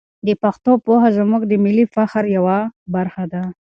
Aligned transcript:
د 0.27 0.29
پښتو 0.43 0.71
پوهه 0.85 1.09
زموږ 1.17 1.41
د 1.47 1.53
ملي 1.63 1.85
فخر 1.95 2.23
یوه 2.37 2.57
برخه 2.95 3.23
ده. 3.31 3.41